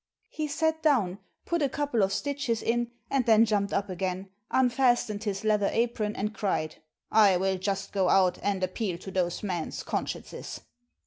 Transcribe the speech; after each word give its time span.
He 0.31 0.47
sat 0.47 0.81
down, 0.81 1.19
put 1.45 1.61
a 1.61 1.69
couple 1.69 2.01
of 2.01 2.11
stitches 2.11 2.63
in, 2.63 2.89
and 3.11 3.23
then 3.27 3.45
jumped 3.45 3.71
up 3.71 3.87
again, 3.87 4.31
unfastened 4.49 5.25
his 5.25 5.43
leather 5.43 5.69
apron, 5.71 6.15
and 6.15 6.33
cried, 6.33 6.77
"I 7.11 7.37
will 7.37 7.59
just 7.59 7.91
go 7.91 8.09
out, 8.09 8.39
and 8.41 8.63
appeal 8.63 8.97
to 8.97 9.11
those 9.11 9.43
men's 9.43 9.83
consciences." 9.83 10.61